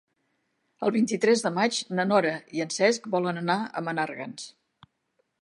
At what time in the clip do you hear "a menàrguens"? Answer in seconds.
3.61-4.51